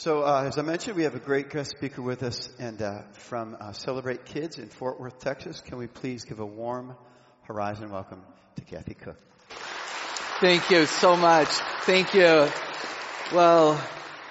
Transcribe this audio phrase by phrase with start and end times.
[0.00, 3.02] So, uh, as I mentioned, we have a great guest speaker with us, and uh,
[3.14, 5.60] from uh, Celebrate Kids in Fort Worth, Texas.
[5.60, 6.94] Can we please give a warm
[7.42, 8.22] Horizon welcome
[8.54, 9.16] to Kathy Koch?
[10.40, 11.48] Thank you so much.
[11.82, 12.48] Thank you.
[13.34, 13.84] Well,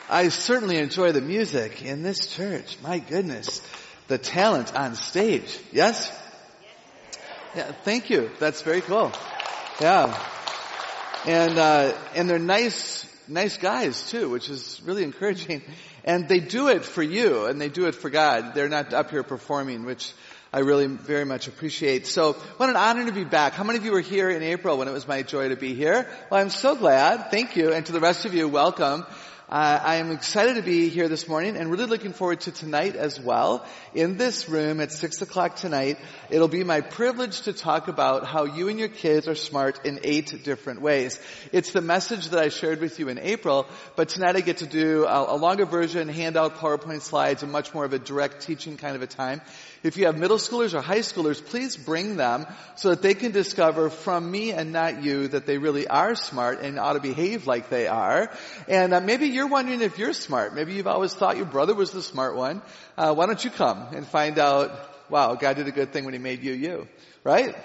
[0.10, 2.78] I certainly enjoy the music in this church.
[2.82, 3.62] My goodness,
[4.08, 5.60] the talent on stage.
[5.74, 6.10] Yes?
[7.58, 8.32] Yeah, thank you.
[8.40, 9.12] That's very cool.
[9.82, 10.18] Yeah.
[11.26, 15.62] And, uh, and they're nice, nice guys too, which is really encouraging.
[16.04, 18.54] And they do it for you and they do it for God.
[18.54, 20.14] They're not up here performing, which
[20.54, 22.08] I really very much appreciate.
[22.08, 23.54] So, what an honor to be back.
[23.54, 25.74] How many of you were here in April when it was my joy to be
[25.74, 26.10] here?
[26.32, 27.32] Well, I'm so glad.
[27.32, 27.74] Thank you.
[27.74, 29.06] And to the rest of you, welcome.
[29.50, 32.98] Uh, I am excited to be here this morning and really looking forward to tonight
[32.98, 33.66] as well.
[33.94, 38.44] In this room at 6 o'clock tonight, it'll be my privilege to talk about how
[38.44, 41.18] you and your kids are smart in eight different ways.
[41.54, 44.68] It's the message that I shared with you in April, but tonight I get to
[44.68, 48.42] do a, a longer version, hand out PowerPoint slides, and much more of a direct
[48.42, 49.40] teaching kind of a time.
[49.88, 53.32] If you have middle schoolers or high schoolers, please bring them so that they can
[53.32, 57.48] discover from me and not you that they really are smart and ought to behave
[57.48, 58.30] like they are.
[58.68, 60.54] And uh, maybe you're wondering if you're smart.
[60.54, 62.62] Maybe you've always thought your brother was the smart one.
[62.98, 64.72] Uh, why don't you come and find out,
[65.10, 66.88] wow, God did a good thing when he made you you,
[67.24, 67.56] right?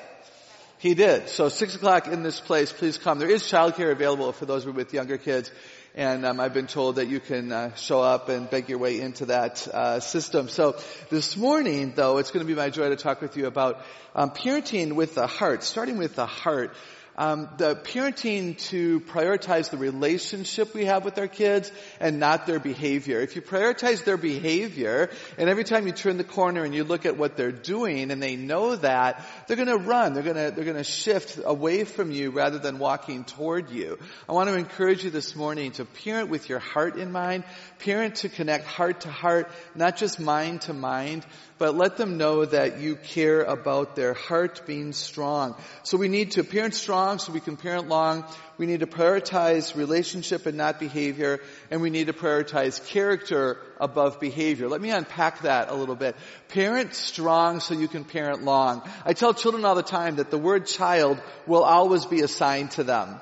[0.79, 1.29] He did.
[1.29, 3.19] So six o'clock in this place, please come.
[3.19, 5.51] There is childcare available for those with younger kids.
[5.95, 8.99] And um, I've been told that you can uh, show up and beg your way
[8.99, 10.49] into that uh, system.
[10.49, 10.79] So
[11.11, 13.79] this morning, though, it's going to be my joy to talk with you about
[14.15, 16.75] um, parenting with the heart, starting with the heart.
[17.17, 22.59] Um, the parenting to prioritize the relationship we have with our kids and not their
[22.59, 23.21] behavior.
[23.21, 27.05] If you prioritize their behavior, and every time you turn the corner and you look
[27.05, 30.15] at what they're doing, and they know that, they're going to run.
[30.15, 33.99] They're going to they're going to shift away from you rather than walking toward you.
[34.27, 37.45] I want to encourage you this morning to parent with your heart in mind,
[37.81, 41.27] parent to connect heart to heart, not just mind to mind
[41.63, 45.55] but let them know that you care about their heart being strong.
[45.85, 48.25] So we need to parent strong so we can parent long.
[48.59, 51.41] We need to prioritize relationship and not behavior.
[51.71, 54.69] And we need to prioritize character above behavior.
[54.69, 56.17] Let me unpack that a little bit.
[56.49, 58.83] Parent strong so you can parent long.
[59.05, 62.85] I tell children all the time that the word child will always be assigned to
[62.85, 63.21] them.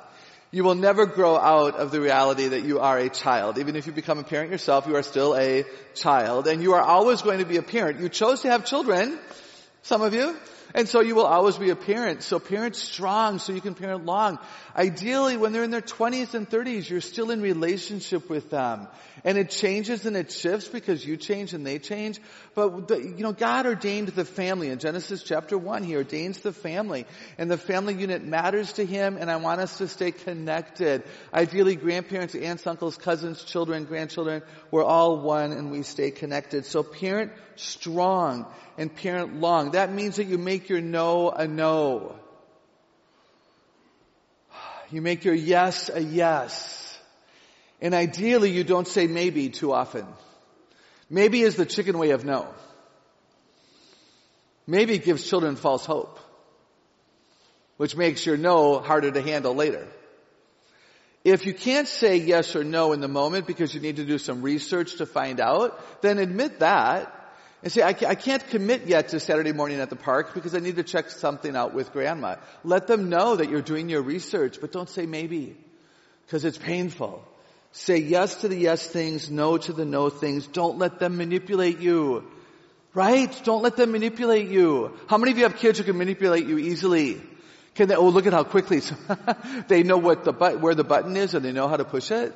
[0.52, 3.58] You will never grow out of the reality that you are a child.
[3.58, 5.64] Even if you become a parent yourself, you are still a
[5.94, 6.48] child.
[6.48, 8.00] And you are always going to be a parent.
[8.00, 9.16] You chose to have children,
[9.82, 10.36] some of you.
[10.74, 12.22] And so you will always be a parent.
[12.22, 14.38] So parent strong so you can parent long.
[14.76, 18.86] Ideally, when they're in their 20s and 30s, you're still in relationship with them.
[19.24, 22.20] And it changes and it shifts because you change and they change.
[22.54, 24.70] But, the, you know, God ordained the family.
[24.70, 27.06] In Genesis chapter 1, He ordains the family.
[27.36, 31.02] And the family unit matters to Him and I want us to stay connected.
[31.34, 36.64] Ideally, grandparents, aunts, uncles, cousins, children, grandchildren, we're all one and we stay connected.
[36.64, 38.46] So parent strong
[38.80, 39.72] and parent long.
[39.72, 42.16] That means that you make your no a no.
[44.90, 46.98] You make your yes a yes.
[47.82, 50.06] And ideally you don't say maybe too often.
[51.10, 52.48] Maybe is the chicken way of no.
[54.66, 56.18] Maybe gives children false hope,
[57.76, 59.86] which makes your no harder to handle later.
[61.22, 64.16] If you can't say yes or no in the moment because you need to do
[64.16, 67.19] some research to find out, then admit that
[67.62, 70.76] and say, I can't commit yet to Saturday morning at the park because I need
[70.76, 72.36] to check something out with grandma.
[72.64, 75.56] Let them know that you're doing your research, but don't say maybe
[76.24, 77.22] because it's painful.
[77.72, 80.46] Say yes to the yes things, no to the no things.
[80.46, 82.24] Don't let them manipulate you.
[82.94, 83.30] Right?
[83.44, 84.98] Don't let them manipulate you.
[85.06, 87.20] How many of you have kids who can manipulate you easily?
[87.74, 88.80] Can they, oh look at how quickly
[89.68, 92.10] they know what the but, where the button is and they know how to push
[92.10, 92.34] it?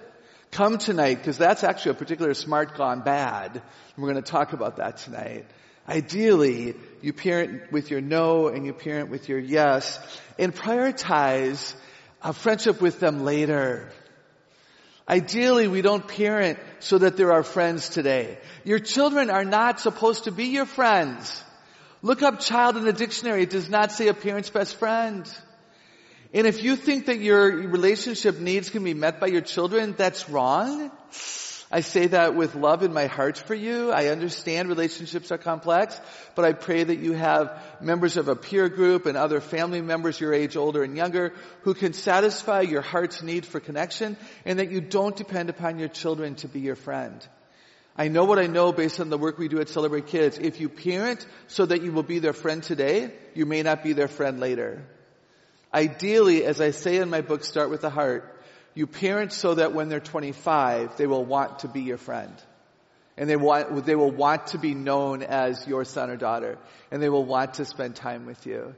[0.54, 3.50] Come tonight because that's actually a particular smart gone bad.
[3.56, 3.62] And
[3.96, 5.46] we're going to talk about that tonight.
[5.88, 9.98] Ideally, you parent with your no and you parent with your yes
[10.38, 11.74] and prioritize
[12.22, 13.90] a friendship with them later.
[15.08, 18.38] Ideally, we don't parent so that they're our friends today.
[18.62, 21.42] Your children are not supposed to be your friends.
[22.00, 23.42] Look up child in the dictionary.
[23.42, 25.28] It does not say a parent's best friend.
[26.34, 30.28] And if you think that your relationship needs can be met by your children, that's
[30.28, 30.90] wrong.
[31.70, 33.92] I say that with love in my heart for you.
[33.92, 35.98] I understand relationships are complex,
[36.34, 40.20] but I pray that you have members of a peer group and other family members
[40.20, 44.72] your age, older and younger, who can satisfy your heart's need for connection and that
[44.72, 47.26] you don't depend upon your children to be your friend.
[47.96, 50.36] I know what I know based on the work we do at Celebrate Kids.
[50.36, 53.92] If you parent so that you will be their friend today, you may not be
[53.92, 54.84] their friend later.
[55.74, 58.30] Ideally, as I say in my book, Start with the Heart,
[58.74, 62.32] You parent so that when they're 25, they will want to be your friend.
[63.16, 66.58] And they want, they will want to be known as your son or daughter.
[66.90, 68.74] And they will want to spend time with you.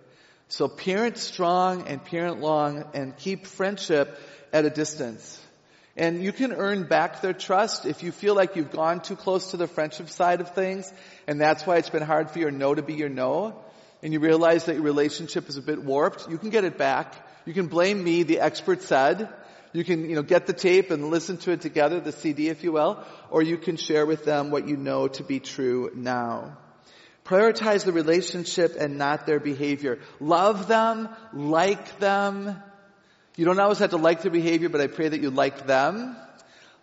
[0.48, 4.18] So parent strong and parent long and keep friendship
[4.52, 5.42] at a distance.
[5.96, 9.50] And you can earn back their trust if you feel like you've gone too close
[9.50, 10.92] to the friendship side of things,
[11.26, 13.64] and that's why it's been hard for your no to be your no,
[14.02, 17.14] and you realize that your relationship is a bit warped, you can get it back.
[17.44, 19.28] You can blame me, the expert said.
[19.72, 22.64] You can, you know, get the tape and listen to it together, the CD if
[22.64, 26.56] you will, or you can share with them what you know to be true now.
[27.24, 29.98] Prioritize the relationship and not their behavior.
[30.20, 32.56] Love them, like them,
[33.36, 36.16] you don't always have to like their behavior, but I pray that you like them.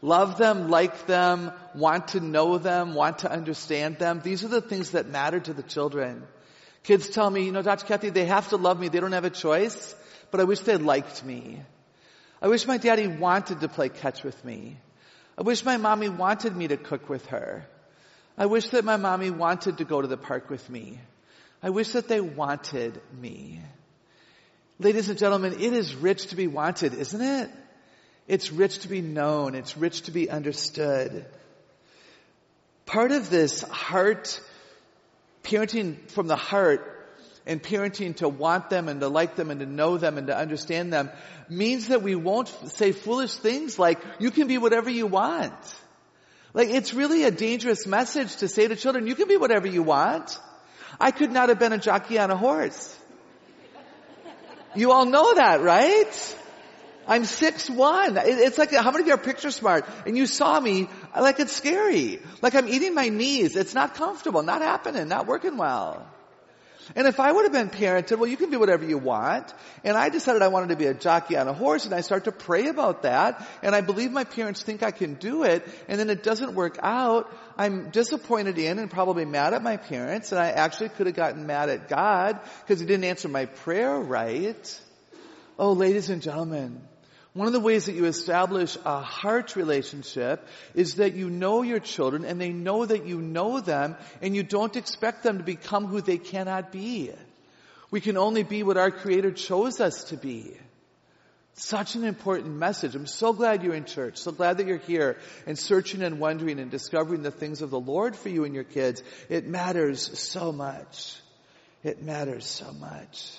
[0.01, 4.21] Love them, like them, want to know them, want to understand them.
[4.23, 6.23] These are the things that matter to the children.
[6.83, 7.85] Kids tell me, you know, Dr.
[7.85, 8.89] Kathy, they have to love me.
[8.89, 9.95] They don't have a choice,
[10.31, 11.61] but I wish they liked me.
[12.41, 14.77] I wish my daddy wanted to play catch with me.
[15.37, 17.65] I wish my mommy wanted me to cook with her.
[18.37, 20.99] I wish that my mommy wanted to go to the park with me.
[21.61, 23.61] I wish that they wanted me.
[24.79, 27.49] Ladies and gentlemen, it is rich to be wanted, isn't it?
[28.27, 29.55] It's rich to be known.
[29.55, 31.25] It's rich to be understood.
[32.85, 34.41] Part of this heart,
[35.43, 36.89] parenting from the heart,
[37.45, 40.37] and parenting to want them and to like them and to know them and to
[40.37, 41.09] understand them
[41.49, 45.53] means that we won't say foolish things like, you can be whatever you want.
[46.53, 49.83] Like, it's really a dangerous message to say to children, you can be whatever you
[49.83, 50.39] want.
[50.99, 52.97] I could not have been a jockey on a horse.
[54.75, 56.37] You all know that, right?
[57.07, 58.17] I'm six one.
[58.17, 59.85] It's like, how many of you are picture smart?
[60.05, 60.87] And you saw me,
[61.19, 62.19] like it's scary.
[62.41, 63.55] Like I'm eating my knees.
[63.55, 66.07] It's not comfortable, not happening, not working well.
[66.95, 69.53] And if I would have been parented, well, you can be whatever you want.
[69.83, 72.25] And I decided I wanted to be a jockey on a horse and I start
[72.25, 73.47] to pray about that.
[73.61, 75.65] And I believe my parents think I can do it.
[75.87, 77.31] And then it doesn't work out.
[77.57, 80.31] I'm disappointed in and probably mad at my parents.
[80.31, 83.97] And I actually could have gotten mad at God because he didn't answer my prayer
[83.97, 84.81] right.
[85.57, 86.81] Oh, ladies and gentlemen,
[87.33, 91.79] one of the ways that you establish a heart relationship is that you know your
[91.79, 95.87] children and they know that you know them and you don't expect them to become
[95.87, 97.11] who they cannot be.
[97.89, 100.55] We can only be what our Creator chose us to be.
[101.55, 102.95] Such an important message.
[102.95, 104.17] I'm so glad you're in church.
[104.17, 107.79] So glad that you're here and searching and wondering and discovering the things of the
[107.79, 109.01] Lord for you and your kids.
[109.29, 111.15] It matters so much.
[111.83, 113.37] It matters so much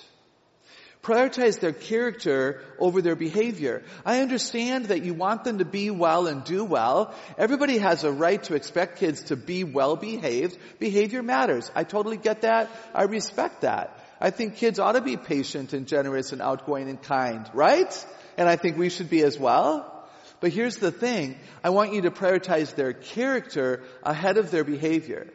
[1.05, 3.83] prioritize their character over their behavior.
[4.03, 7.13] I understand that you want them to be well and do well.
[7.37, 10.57] Everybody has a right to expect kids to be well behaved.
[10.79, 11.69] Behavior matters.
[11.75, 12.71] I totally get that.
[12.93, 14.03] I respect that.
[14.19, 18.05] I think kids ought to be patient and generous and outgoing and kind, right?
[18.35, 19.91] And I think we should be as well.
[20.39, 21.37] But here's the thing.
[21.63, 25.27] I want you to prioritize their character ahead of their behavior.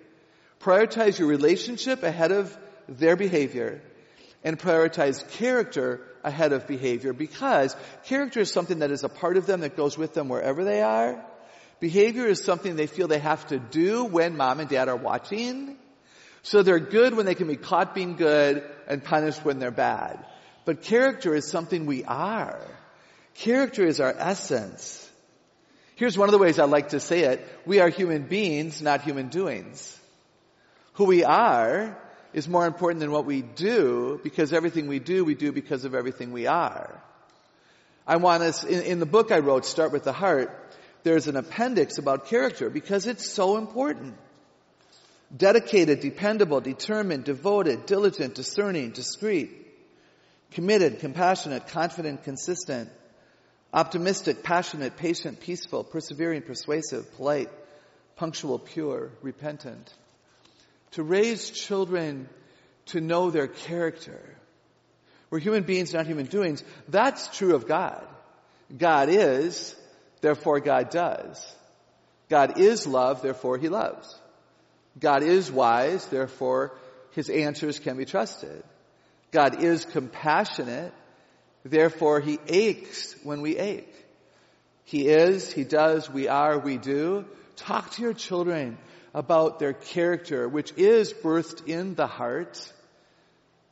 [0.61, 2.57] Prioritize your relationship ahead of
[2.89, 3.81] their behavior
[4.43, 9.47] and prioritize character ahead of behavior because character is something that is a part of
[9.47, 11.25] them that goes with them wherever they are.
[11.81, 15.77] Behavior is something they feel they have to do when mom and dad are watching.
[16.43, 20.25] So they're good when they can be caught being good and punished when they're bad.
[20.65, 22.61] But character is something we are.
[23.35, 25.11] Character is our essence.
[25.97, 27.47] Here's one of the ways I like to say it.
[27.67, 29.99] We are human beings, not human doings.
[30.95, 31.97] Who we are
[32.33, 35.95] is more important than what we do because everything we do, we do because of
[35.95, 37.03] everything we are.
[38.07, 40.51] I want us, in, in the book I wrote, Start with the Heart,
[41.03, 44.17] there's an appendix about character because it's so important.
[45.37, 49.51] Dedicated, dependable, determined, devoted, diligent, discerning, discreet,
[50.53, 52.91] committed, compassionate, confident, consistent,
[53.73, 57.49] optimistic, passionate, patient, peaceful, persevering, persuasive, polite,
[58.17, 59.95] punctual, pure, repentant
[60.93, 62.29] to raise children
[62.87, 64.21] to know their character.
[65.31, 66.65] We're human beings, not human doings.
[66.89, 68.07] That's true of God.
[68.77, 69.75] God is,
[70.21, 71.57] therefore God does.
[72.29, 74.15] God is love, therefore He loves.
[74.99, 76.73] God is wise, therefore
[77.13, 78.63] His answers can be trusted.
[79.31, 80.93] God is compassionate,
[81.65, 83.95] therefore He aches when we ache.
[84.85, 87.25] He is, He does, we are, we do.
[87.55, 88.79] Talk to your children
[89.13, 92.73] about their character, which is birthed in the heart.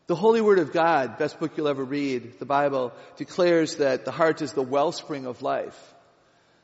[0.06, 4.10] The Holy Word of God, best book you'll ever read, the Bible, declares that the
[4.10, 5.94] heart is the wellspring of life.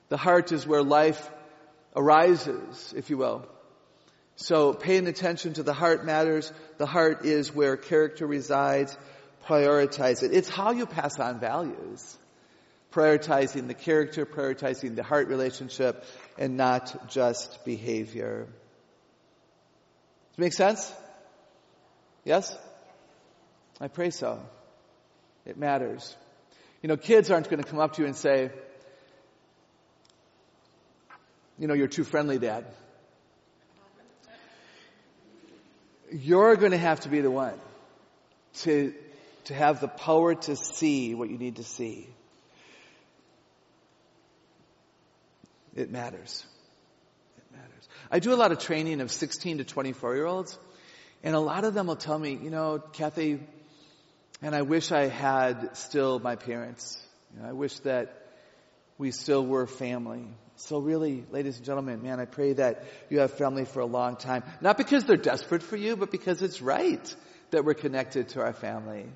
[0.09, 1.31] The heart is where life
[1.95, 3.47] arises, if you will.
[4.37, 6.53] So paying attention to the heart matters.
[6.79, 8.97] The heart is where character resides.
[9.47, 10.33] Prioritize it.
[10.33, 12.19] It's how you pass on values.
[12.95, 16.05] prioritizing the character, prioritizing the heart relationship,
[16.39, 18.47] and not just behavior.
[20.35, 20.93] Does it make sense?
[22.25, 22.57] Yes?
[23.81, 24.41] I pray so.
[25.47, 26.17] It matters.
[26.83, 28.51] You know, kids aren't going to come up to you and say,
[31.57, 32.65] you know, you're too friendly, dad.
[36.11, 37.59] You're going to have to be the one
[38.63, 38.93] to,
[39.45, 42.09] to have the power to see what you need to see.
[45.77, 46.45] It matters.
[47.55, 47.89] Matters.
[48.11, 50.59] I do a lot of training of 16 to 24 year olds,
[51.23, 53.41] and a lot of them will tell me, you know, Kathy,
[54.43, 57.01] and I wish I had still my parents.
[57.35, 58.27] You know, I wish that
[58.99, 60.27] we still were family.
[60.57, 64.17] So really, ladies and gentlemen, man, I pray that you have family for a long
[64.17, 64.45] time.
[64.61, 67.17] Not because they're desperate for you, but because it's right
[67.51, 69.07] that we're connected to our family.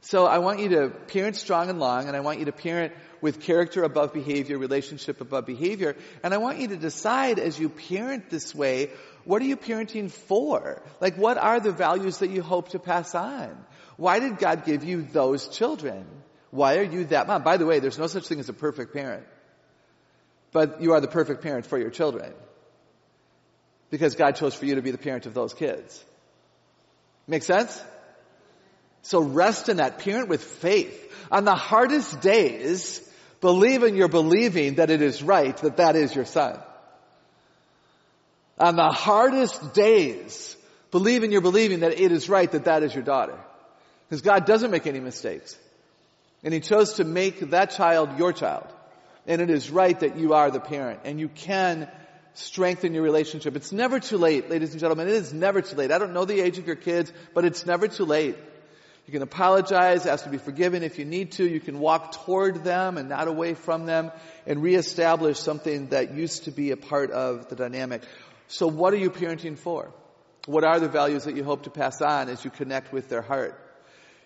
[0.00, 2.92] So I want you to parent strong and long, and I want you to parent
[3.20, 5.96] with character above behavior, relationship above behavior.
[6.22, 8.90] And I want you to decide as you parent this way,
[9.24, 10.82] what are you parenting for?
[11.00, 13.56] Like what are the values that you hope to pass on?
[13.96, 16.06] Why did God give you those children?
[16.50, 17.42] Why are you that mom?
[17.42, 19.26] By the way, there's no such thing as a perfect parent.
[20.52, 22.32] But you are the perfect parent for your children.
[23.90, 26.02] Because God chose for you to be the parent of those kids.
[27.26, 27.82] Make sense?
[29.08, 30.00] So rest in that.
[30.00, 30.94] Parent with faith.
[31.32, 33.00] On the hardest days,
[33.40, 36.60] believe in your believing that it is right that that is your son.
[38.58, 40.54] On the hardest days,
[40.90, 43.38] believe in your believing that it is right that that is your daughter.
[44.06, 45.56] Because God doesn't make any mistakes.
[46.44, 48.66] And He chose to make that child your child.
[49.26, 51.00] And it is right that you are the parent.
[51.04, 51.88] And you can
[52.34, 53.56] strengthen your relationship.
[53.56, 55.08] It's never too late, ladies and gentlemen.
[55.08, 55.92] It is never too late.
[55.92, 58.36] I don't know the age of your kids, but it's never too late.
[59.08, 61.48] You can apologize, ask to be forgiven if you need to.
[61.48, 64.12] You can walk toward them and not away from them
[64.46, 68.02] and reestablish something that used to be a part of the dynamic.
[68.48, 69.94] So what are you parenting for?
[70.44, 73.22] What are the values that you hope to pass on as you connect with their
[73.22, 73.58] heart?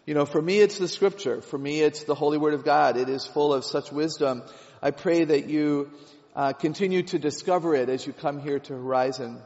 [0.05, 1.43] You know, for me it's the scripture.
[1.43, 2.97] For me it's the Holy Word of God.
[2.97, 4.43] It is full of such wisdom.
[4.83, 5.93] I pray that you
[6.35, 9.41] uh, continue to discover it as you come here to Horizon.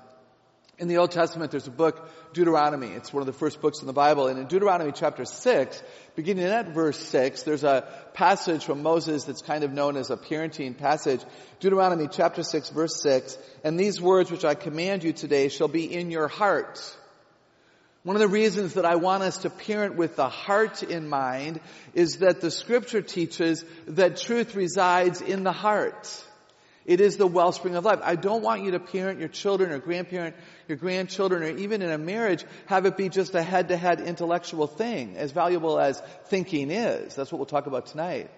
[0.78, 2.88] In the Old Testament, there's a book, Deuteronomy.
[2.88, 4.26] It's one of the first books in the Bible.
[4.26, 5.83] And in Deuteronomy chapter 6,
[6.16, 10.18] beginning at verse 6, there's a passage from Moses that's kind of known as a
[10.18, 11.23] parenting passage.
[11.61, 13.38] Deuteronomy chapter 6, verse 6.
[13.64, 16.78] And these words which I command you today shall be in your heart.
[18.02, 21.59] One of the reasons that I want us to parent with the heart in mind
[21.95, 26.25] is that the scripture teaches that truth resides in the heart.
[26.87, 27.99] It is the wellspring of life.
[28.02, 30.37] I don't want you to parent your children or grandparent
[30.69, 35.16] your grandchildren or even in a marriage have it be just a head-to-head intellectual thing,
[35.16, 37.14] as valuable as thinking is.
[37.16, 38.31] That's what we'll talk about tonight.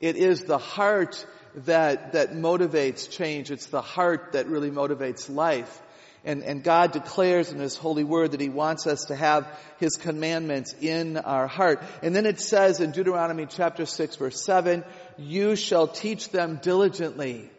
[0.00, 3.52] It is the heart that, that motivates change.
[3.52, 5.80] It's the heart that really motivates life.
[6.24, 9.46] And, and God declares in His holy word that He wants us to have
[9.78, 11.82] His commandments in our heart.
[12.02, 14.84] And then it says in Deuteronomy chapter 6 verse 7,
[15.18, 17.50] you shall teach them diligently.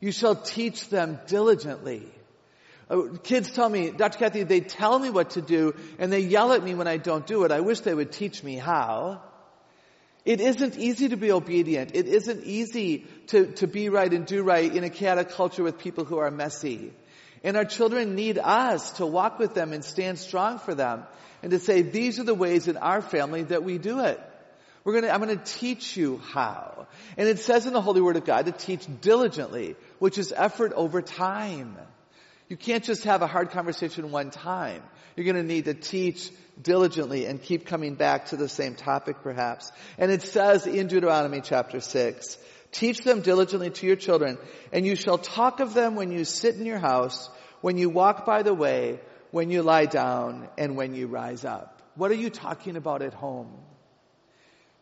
[0.00, 2.10] You shall teach them diligently.
[2.88, 4.18] Uh, kids tell me, Dr.
[4.18, 7.26] Kathy, they tell me what to do and they yell at me when I don't
[7.26, 7.52] do it.
[7.52, 9.20] I wish they would teach me how.
[10.24, 11.92] It isn't easy to be obedient.
[11.94, 15.78] It isn't easy to, to be right and do right in a chaotic culture with
[15.78, 16.92] people who are messy.
[17.46, 21.04] And our children need us to walk with them and stand strong for them
[21.44, 24.20] and to say, these are the ways in our family that we do it.
[24.82, 26.88] We're gonna, I'm gonna teach you how.
[27.16, 30.72] And it says in the Holy Word of God to teach diligently, which is effort
[30.72, 31.78] over time.
[32.48, 34.82] You can't just have a hard conversation one time.
[35.14, 39.70] You're gonna need to teach diligently and keep coming back to the same topic perhaps.
[39.98, 42.38] And it says in Deuteronomy chapter 6,
[42.72, 44.36] teach them diligently to your children,
[44.72, 48.24] and you shall talk of them when you sit in your house, when you walk
[48.26, 51.82] by the way, when you lie down, and when you rise up.
[51.94, 53.52] What are you talking about at home?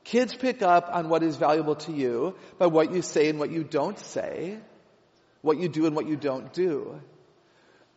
[0.05, 3.51] Kids pick up on what is valuable to you by what you say and what
[3.51, 4.59] you don't say,
[5.41, 7.01] what you do and what you don't do.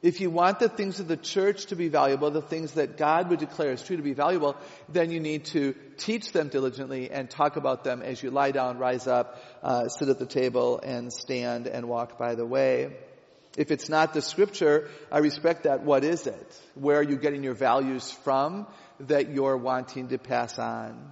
[0.04, 3.30] If you want the things of the church to be valuable, the things that God
[3.30, 4.56] would declare as true to be valuable,
[4.88, 8.78] then you need to teach them diligently and talk about them as you lie down,
[8.78, 12.96] rise up, uh, sit at the table, and stand and walk by the way.
[13.58, 15.84] If it's not the scripture, I respect that.
[15.84, 16.62] What is it?
[16.76, 18.68] Where are you getting your values from
[19.00, 21.12] that you're wanting to pass on?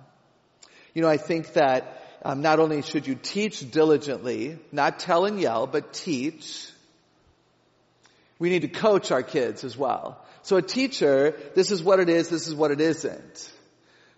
[0.93, 5.39] You know, I think that um, not only should you teach diligently, not tell and
[5.39, 6.69] yell, but teach.
[8.37, 10.23] We need to coach our kids as well.
[10.43, 13.51] So a teacher, this is what it is, this is what it isn't.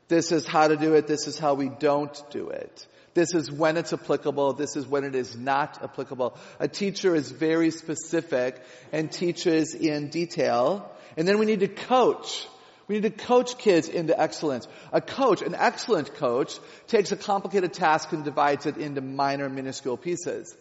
[0.10, 2.88] This is how to do it, this is how we don't do it.
[3.17, 4.53] This is when it's applicable.
[4.53, 6.38] This is when it is not applicable.
[6.59, 10.91] A teacher is very specific and teaches in detail.
[11.17, 12.47] And then we need to coach.
[12.88, 14.67] We need to coach kids into excellence.
[14.93, 19.97] A coach, an excellent coach, takes a complicated task and divides it into minor, minuscule
[19.97, 20.55] pieces.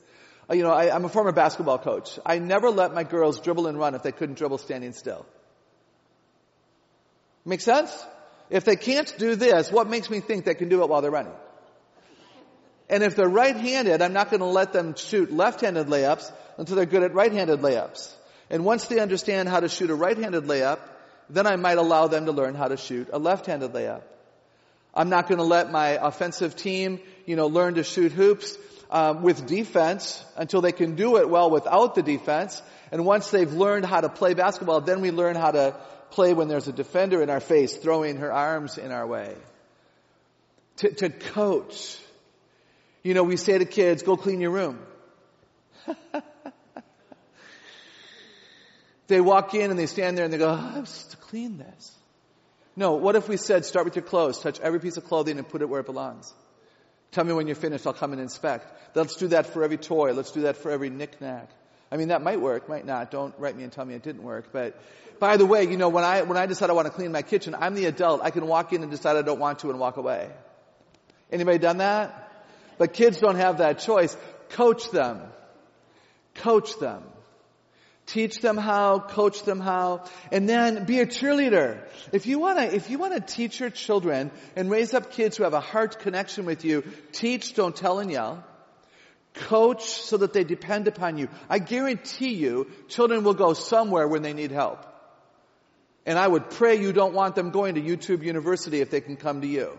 [0.49, 2.19] Uh, you know, I, I'm a former basketball coach.
[2.25, 5.27] I never let my girls dribble and run if they couldn't dribble standing still.
[7.45, 7.93] Make sense?
[8.49, 11.11] If they can't do this, what makes me think they can do it while they're
[11.11, 11.35] running?
[12.89, 16.87] And if they're right-handed, I'm not going to let them shoot left-handed layups until they're
[16.87, 18.13] good at right-handed layups.
[18.49, 20.79] And once they understand how to shoot a right-handed layup,
[21.29, 24.03] then I might allow them to learn how to shoot a left-handed layup.
[24.95, 28.57] I'm not going to let my offensive team, you know, learn to shoot hoops
[28.91, 32.63] um, with defense until they can do it well without the defense.
[32.93, 35.77] And once they've learned how to play basketball, then we learn how to
[36.11, 39.35] play when there's a defender in our face throwing her arms in our way.
[40.77, 41.99] To, to coach.
[43.07, 44.81] You know, we say to kids, go clean your room.
[49.07, 51.57] they walk in and they stand there and they go, oh, I was to clean
[51.57, 51.93] this.
[52.75, 55.49] No, what if we said, start with your clothes, touch every piece of clothing and
[55.49, 56.35] put it where it belongs?
[57.13, 58.97] Tell me when you're finished, I'll come and inspect.
[58.97, 60.13] Let's do that for every toy.
[60.13, 61.49] Let's do that for every knickknack.
[61.93, 63.13] I mean, that might work, might not.
[63.13, 64.49] Don't write me and tell me it didn't work.
[64.53, 64.77] But
[65.21, 67.23] by the way, you know, when I, when I decide I want to clean my
[67.23, 68.21] kitchen, I'm the adult.
[68.25, 70.29] I can walk in and decide I don't want to and walk away.
[71.31, 72.25] Anybody done that?
[72.79, 74.17] But kids don't have that choice.
[74.51, 75.21] Coach them.
[76.35, 77.03] Coach them.
[78.07, 81.81] Teach them how, coach them how, and then be a cheerleader.
[82.13, 85.55] If you wanna, if you wanna teach your children and raise up kids who have
[85.55, 88.45] a heart connection with you, teach, don't tell and yell.
[89.35, 91.29] Coach so that they depend upon you.
[91.51, 94.87] I guarantee you, children will go somewhere when they need help.
[96.07, 99.17] And I would pray you don't want them going to YouTube University if they can
[99.17, 99.77] come to you.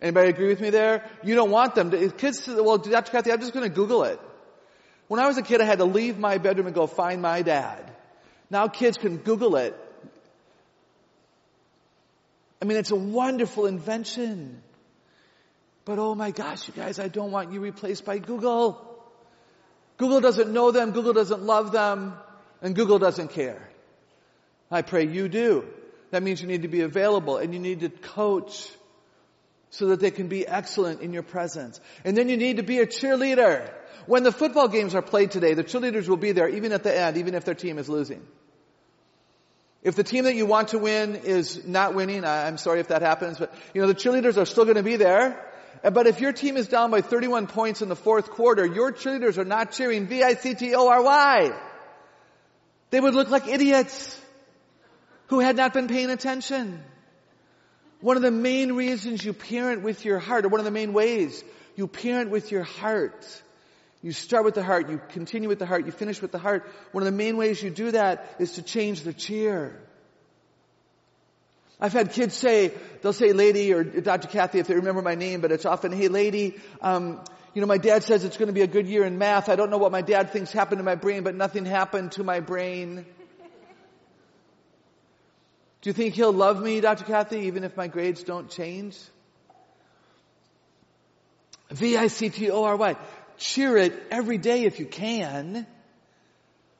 [0.00, 1.04] Anybody agree with me there?
[1.24, 3.10] You don't want them to, kids, well, Dr.
[3.10, 4.20] Kathy, I'm just gonna Google it.
[5.08, 7.42] When I was a kid, I had to leave my bedroom and go find my
[7.42, 7.90] dad.
[8.50, 9.76] Now kids can Google it.
[12.60, 14.62] I mean, it's a wonderful invention.
[15.84, 18.84] But oh my gosh, you guys, I don't want you replaced by Google.
[19.96, 22.14] Google doesn't know them, Google doesn't love them,
[22.62, 23.68] and Google doesn't care.
[24.70, 25.64] I pray you do.
[26.10, 28.68] That means you need to be available and you need to coach
[29.70, 31.80] so that they can be excellent in your presence.
[32.04, 33.70] And then you need to be a cheerleader.
[34.06, 36.96] When the football games are played today, the cheerleaders will be there even at the
[36.96, 38.26] end, even if their team is losing.
[39.82, 43.02] If the team that you want to win is not winning, I'm sorry if that
[43.02, 45.44] happens, but you know, the cheerleaders are still going to be there.
[45.82, 49.38] But if your team is down by 31 points in the fourth quarter, your cheerleaders
[49.38, 51.50] are not cheering V-I-C-T-O-R-Y.
[52.90, 54.20] They would look like idiots
[55.26, 56.82] who had not been paying attention.
[58.00, 60.92] One of the main reasons you parent with your heart, or one of the main
[60.92, 61.42] ways
[61.74, 63.26] you parent with your heart,
[64.02, 66.70] you start with the heart, you continue with the heart, you finish with the heart.
[66.92, 69.80] One of the main ways you do that is to change the cheer.
[71.80, 74.28] I've had kids say, they'll say lady or Dr.
[74.28, 77.20] Kathy if they remember my name, but it's often, hey lady, um,
[77.54, 79.48] you know, my dad says it's going to be a good year in math.
[79.48, 82.24] I don't know what my dad thinks happened to my brain, but nothing happened to
[82.24, 83.06] my brain.
[85.82, 87.04] Do you think he'll love me, Dr.
[87.04, 88.98] Kathy, even if my grades don't change?
[91.70, 92.96] V-I-C-T-O-R-Y.
[93.36, 95.66] Cheer it every day if you can,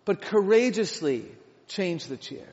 [0.04, 1.24] but courageously
[1.68, 2.48] change the cheer.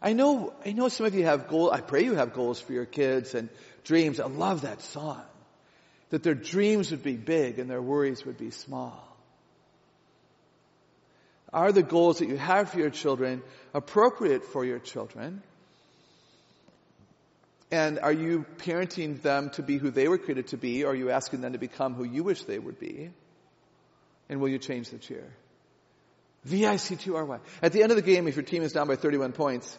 [0.00, 1.72] I know, I know some of you have goals.
[1.72, 3.50] I pray you have goals for your kids and
[3.84, 4.20] dreams.
[4.20, 5.22] I love that song.
[6.10, 9.02] That their dreams would be big and their worries would be small.
[11.52, 13.42] Are the goals that you have for your children
[13.74, 15.42] appropriate for your children?
[17.70, 20.94] And are you parenting them to be who they were created to be, or are
[20.94, 23.10] you asking them to become who you wish they would be?
[24.28, 25.32] And will you change the cheer?
[26.44, 27.38] V-I-C-T-R-Y.
[27.60, 29.76] At the end of the game, if your team is down by 31 points,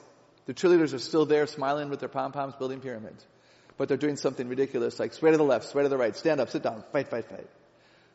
[0.47, 3.25] the cheerleaders are still there smiling with their pom-poms building pyramids.
[3.77, 6.41] But they're doing something ridiculous like sway to the left, sway to the right, stand
[6.41, 7.47] up, sit down, fight, fight, fight.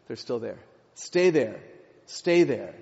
[0.06, 0.58] They're still there.
[0.94, 1.60] Stay there.
[2.06, 2.74] Stay there.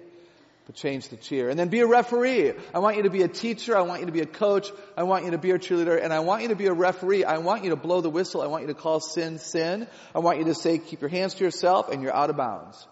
[0.70, 1.48] But change the cheer.
[1.48, 2.52] And then be a referee.
[2.72, 3.76] I want you to be a teacher.
[3.76, 4.70] I want you to be a coach.
[4.96, 6.00] I want you to be a cheerleader.
[6.00, 7.24] And I want you to be a referee.
[7.24, 8.40] I want you to blow the whistle.
[8.40, 9.88] I want you to call sin, sin.
[10.14, 12.86] I want you to say, keep your hands to yourself and you're out of bounds.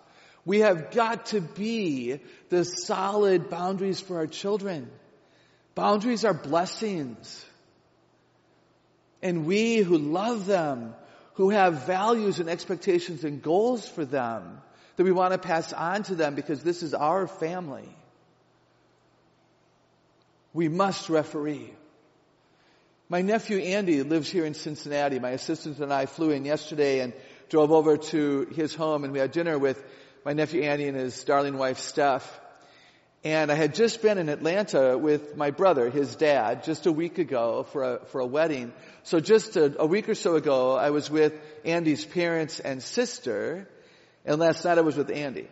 [0.44, 4.90] We have got to be the solid boundaries for our children.
[5.76, 7.46] Boundaries are blessings.
[9.22, 10.96] And we who love them,
[11.34, 14.62] who have values and expectations and goals for them,
[14.98, 17.88] that we want to pass on to them because this is our family.
[20.52, 21.72] We must referee.
[23.08, 25.20] My nephew Andy lives here in Cincinnati.
[25.20, 27.12] My assistant and I flew in yesterday and
[27.48, 29.80] drove over to his home and we had dinner with
[30.24, 32.40] my nephew Andy and his darling wife Steph.
[33.22, 37.18] And I had just been in Atlanta with my brother, his dad, just a week
[37.18, 38.72] ago for a, for a wedding.
[39.04, 41.34] So just a, a week or so ago, I was with
[41.64, 43.68] Andy's parents and sister,
[44.28, 45.48] and last night I was with Andy.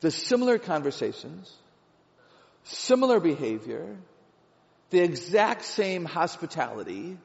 [0.00, 1.50] The similar conversations,
[2.64, 3.96] similar behavior,
[4.90, 7.16] the exact same hospitality.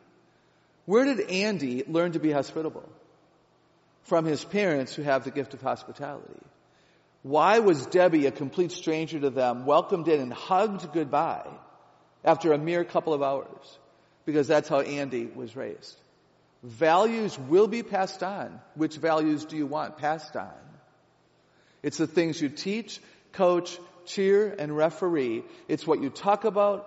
[0.86, 2.88] Where did Andy learn to be hospitable?
[4.04, 6.40] From his parents who have the gift of hospitality.
[7.24, 11.50] Why was Debbie, a complete stranger to them, welcomed in and hugged goodbye
[12.24, 13.80] after a mere couple of hours?
[14.26, 16.00] Because that's how Andy was raised.
[16.64, 18.60] Values will be passed on.
[18.76, 20.52] Which values do you want passed on?
[21.82, 23.00] It's the things you teach,
[23.32, 25.44] coach, cheer, and referee.
[25.68, 26.86] It's what you talk about.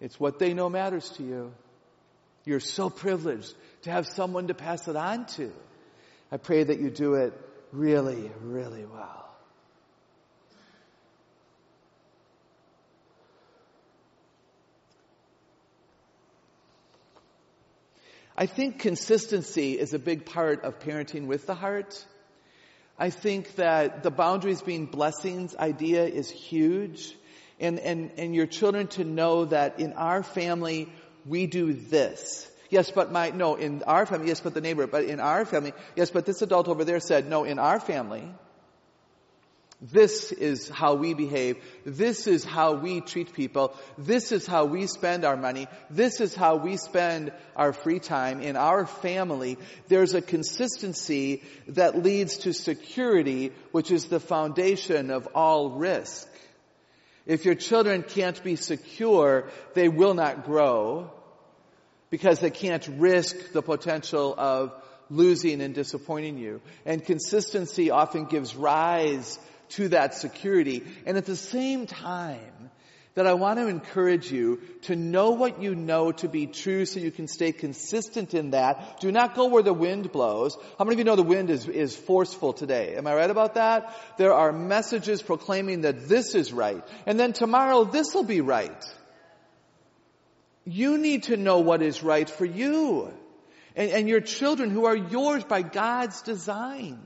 [0.00, 1.52] It's what they know matters to you.
[2.46, 5.52] You're so privileged to have someone to pass it on to.
[6.32, 7.34] I pray that you do it
[7.72, 9.29] really, really well.
[18.40, 22.02] I think consistency is a big part of parenting with the heart.
[22.98, 27.14] I think that the boundaries being blessings idea is huge.
[27.60, 30.90] And, and, and your children to know that in our family,
[31.26, 32.50] we do this.
[32.70, 35.74] Yes, but my, no, in our family, yes, but the neighbor, but in our family,
[35.94, 38.26] yes, but this adult over there said, no, in our family,
[39.82, 41.56] this is how we behave.
[41.86, 43.74] This is how we treat people.
[43.96, 45.68] This is how we spend our money.
[45.88, 49.56] This is how we spend our free time in our family.
[49.88, 56.28] There's a consistency that leads to security, which is the foundation of all risk.
[57.24, 61.10] If your children can't be secure, they will not grow
[62.10, 64.74] because they can't risk the potential of
[65.08, 66.60] losing and disappointing you.
[66.84, 69.38] And consistency often gives rise
[69.70, 70.84] to that security.
[71.06, 72.70] And at the same time,
[73.14, 77.00] that I want to encourage you to know what you know to be true so
[77.00, 79.00] you can stay consistent in that.
[79.00, 80.56] Do not go where the wind blows.
[80.78, 82.94] How many of you know the wind is, is forceful today?
[82.96, 83.96] Am I right about that?
[84.16, 86.84] There are messages proclaiming that this is right.
[87.04, 88.84] And then tomorrow this will be right.
[90.64, 93.12] You need to know what is right for you.
[93.74, 97.00] And, and your children who are yours by God's design.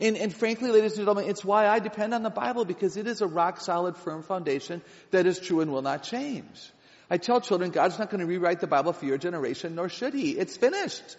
[0.00, 3.06] And, and frankly, ladies and gentlemen, it's why I depend on the Bible because it
[3.06, 6.70] is a rock solid, firm foundation that is true and will not change.
[7.10, 10.14] I tell children, God's not going to rewrite the Bible for your generation, nor should
[10.14, 10.32] He.
[10.32, 11.16] It's finished.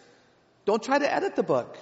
[0.66, 1.78] Don't try to edit the book.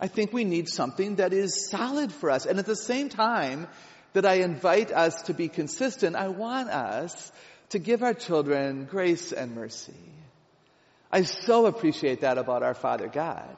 [0.00, 2.46] I think we need something that is solid for us.
[2.46, 3.68] And at the same time
[4.12, 7.32] that I invite us to be consistent, I want us
[7.70, 9.94] to give our children grace and mercy.
[11.10, 13.56] I so appreciate that about our Father God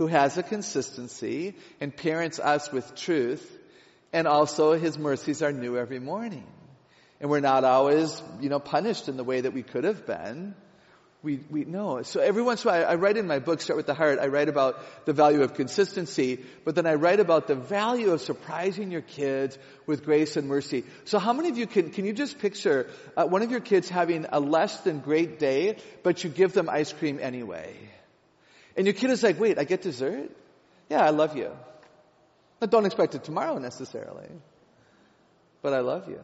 [0.00, 3.58] who has a consistency and parents us with truth,
[4.14, 6.46] and also his mercies are new every morning.
[7.20, 10.54] And we're not always, you know, punished in the way that we could have been.
[11.22, 12.00] We, we know.
[12.00, 14.20] So every once in a while, I, write in my book, Start with the Heart,
[14.20, 18.22] I write about the value of consistency, but then I write about the value of
[18.22, 20.84] surprising your kids with grace and mercy.
[21.04, 23.90] So how many of you can, can you just picture uh, one of your kids
[23.90, 27.76] having a less than great day, but you give them ice cream anyway?
[28.80, 30.30] And your kid is like, wait, I get dessert?
[30.88, 31.50] Yeah, I love you.
[32.62, 34.30] I don't expect it tomorrow necessarily.
[35.60, 36.18] But I love you.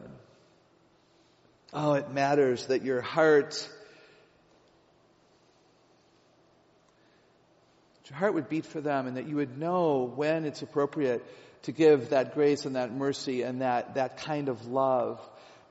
[1.71, 3.69] Oh, it matters that your heart,
[8.09, 11.23] your heart would beat for them and that you would know when it's appropriate
[11.65, 15.21] to give that grace and that mercy and that, that kind of love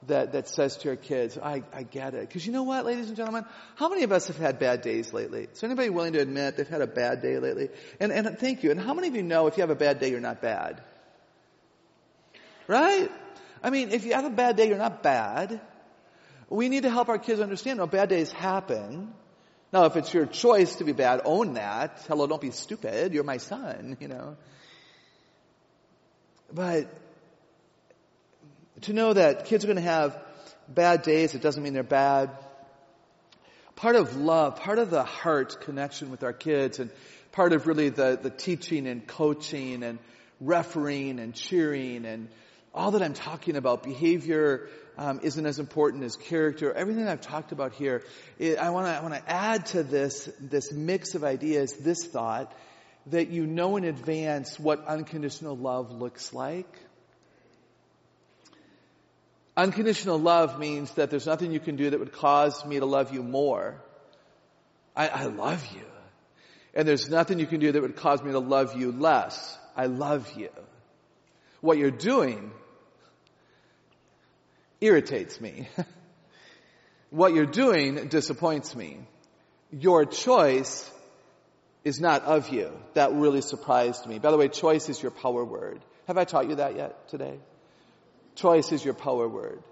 [0.05, 2.29] that, that says to your kids, I, I get it.
[2.29, 3.45] Because you know what, ladies and gentlemen?
[3.75, 5.49] How many of us have had bad days lately?
[5.53, 7.71] Is anybody willing to admit they've had a bad day lately?
[7.99, 8.71] And, and thank you.
[8.71, 10.83] And how many of you know if you have a bad day, you're not bad?
[12.69, 13.11] Right?
[13.63, 15.61] I mean, if you have a bad day, you're not bad.
[16.49, 19.13] We need to help our kids understand, no, bad days happen.
[19.73, 22.05] Now, if it's your choice to be bad, own that.
[22.07, 23.13] Hello, don't be stupid.
[23.13, 24.37] You're my son, you know.
[26.53, 26.87] But
[28.87, 30.17] to know that kids are going to have
[30.69, 32.31] bad days, it doesn't mean they're bad.
[33.75, 36.91] Part of love, part of the heart connection with our kids and
[37.33, 39.99] part of really the, the teaching and coaching and
[40.41, 42.29] refereeing and cheering and
[42.73, 44.69] all that I'm talking about, behavior
[44.99, 46.73] um, isn't as important as character.
[46.73, 48.03] Everything I've talked about here,
[48.39, 52.05] it, I want to I want to add to this this mix of ideas this
[52.05, 52.53] thought
[53.07, 56.69] that you know in advance what unconditional love looks like.
[59.57, 63.15] Unconditional love means that there's nothing you can do that would cause me to love
[63.15, 63.81] you more.
[64.95, 65.85] I, I love you.
[66.75, 69.59] And there's nothing you can do that would cause me to love you less.
[69.75, 70.51] I love you.
[71.63, 72.53] What you're doing
[74.81, 75.69] irritates me.
[77.11, 78.99] what you're doing disappoints me.
[79.71, 80.91] Your choice
[81.83, 82.73] is not of you.
[82.93, 84.19] That really surprised me.
[84.19, 85.81] By the way, choice is your power word.
[86.09, 87.39] Have I taught you that yet today?
[88.37, 89.63] Choice is your power word.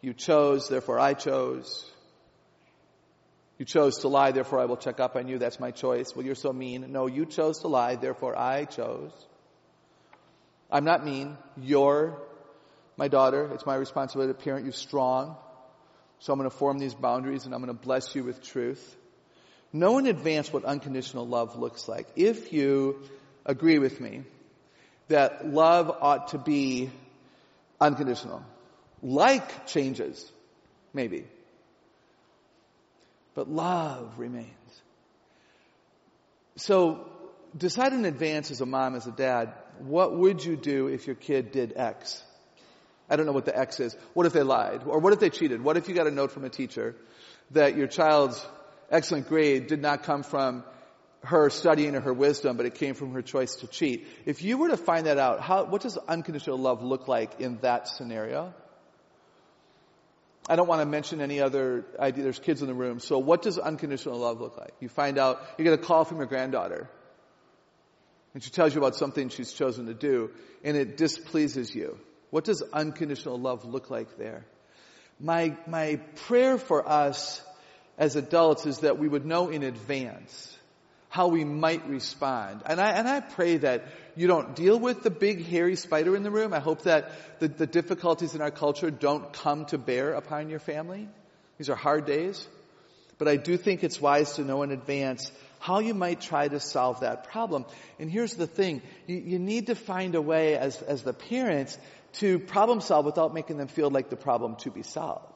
[0.00, 1.90] You chose, therefore I chose.
[3.58, 5.38] You chose to lie, therefore I will check up on you.
[5.38, 6.14] That's my choice.
[6.14, 6.92] Well, you're so mean.
[6.92, 9.12] No, you chose to lie, therefore I chose.
[10.70, 11.36] I'm not mean.
[11.60, 12.18] You're
[12.96, 13.50] my daughter.
[13.54, 15.36] It's my responsibility to parent you strong.
[16.20, 18.96] So I'm going to form these boundaries and I'm going to bless you with truth.
[19.72, 22.06] Know in advance what unconditional love looks like.
[22.16, 23.00] If you
[23.46, 24.24] agree with me
[25.08, 26.90] that love ought to be
[27.80, 28.44] unconditional,
[29.02, 30.30] like changes,
[30.92, 31.24] maybe,
[33.34, 34.48] but love remains.
[36.56, 37.06] So
[37.56, 41.16] decide in advance as a mom, as a dad, what would you do if your
[41.16, 42.22] kid did X?
[43.08, 43.96] I don't know what the X is.
[44.14, 44.82] What if they lied?
[44.86, 45.62] Or what if they cheated?
[45.62, 46.94] What if you got a note from a teacher
[47.52, 48.46] that your child's
[48.90, 50.64] excellent grade did not come from
[51.22, 54.06] her studying or her wisdom, but it came from her choice to cheat.
[54.24, 57.58] If you were to find that out, how, what does unconditional love look like in
[57.58, 58.54] that scenario?
[60.48, 62.24] I don't want to mention any other idea.
[62.24, 63.00] There's kids in the room.
[63.00, 64.72] So what does unconditional love look like?
[64.80, 66.88] You find out, you get a call from your granddaughter.
[68.32, 70.30] And she tells you about something she's chosen to do,
[70.64, 71.98] and it displeases you.
[72.30, 74.46] What does unconditional love look like there?
[75.18, 77.42] My, my prayer for us
[77.98, 80.56] as adults is that we would know in advance
[81.10, 82.62] how we might respond.
[82.64, 86.22] And I, and I pray that you don't deal with the big hairy spider in
[86.22, 86.54] the room.
[86.54, 90.60] I hope that the, the difficulties in our culture don't come to bear upon your
[90.60, 91.08] family.
[91.58, 92.46] These are hard days.
[93.18, 96.60] But I do think it's wise to know in advance how you might try to
[96.60, 97.66] solve that problem.
[97.98, 98.80] And here's the thing.
[99.06, 101.76] You, you need to find a way as, as the parents
[102.14, 105.29] to problem solve without making them feel like the problem to be solved.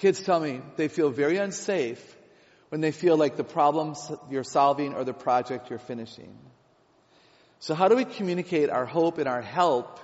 [0.00, 2.16] Kids tell me they feel very unsafe
[2.70, 6.34] when they feel like the problems you're solving or the project you're finishing.
[7.58, 10.00] So how do we communicate our hope and our help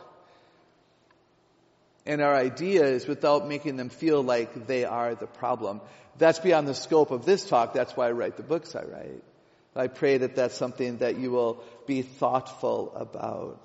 [2.05, 5.81] and our ideas without making them feel like they are the problem?
[6.19, 7.73] That's beyond the scope of this talk.
[7.73, 9.23] That's why I write the books I write.
[9.75, 13.61] I pray that that's something that you will be thoughtful about.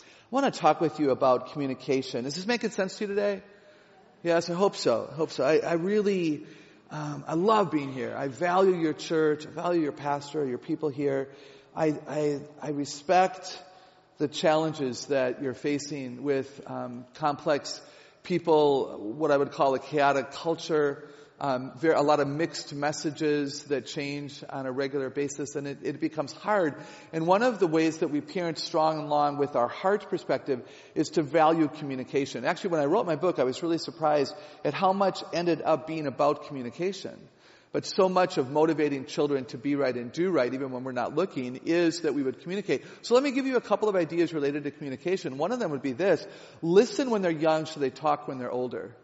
[0.00, 2.26] I want to talk with you about communication.
[2.26, 3.42] Is this making sense to you today?
[4.24, 5.08] Yes, I hope so.
[5.10, 5.42] I hope so.
[5.42, 6.46] I, I really,
[6.92, 8.14] um, I love being here.
[8.16, 9.44] I value your church.
[9.48, 11.28] I value your pastor, your people here.
[11.74, 13.60] I, I, I respect
[14.18, 17.80] the challenges that you're facing with um, complex
[18.22, 21.02] people, what I would call a chaotic culture,
[21.42, 25.78] um, very, a lot of mixed messages that change on a regular basis, and it,
[25.82, 26.76] it, becomes hard.
[27.12, 30.62] And one of the ways that we parent strong and long with our heart perspective
[30.94, 32.44] is to value communication.
[32.44, 35.88] Actually, when I wrote my book, I was really surprised at how much ended up
[35.88, 37.18] being about communication.
[37.72, 40.92] But so much of motivating children to be right and do right, even when we're
[40.92, 42.84] not looking, is that we would communicate.
[43.00, 45.38] So let me give you a couple of ideas related to communication.
[45.38, 46.24] One of them would be this.
[46.60, 48.94] Listen when they're young so they talk when they're older.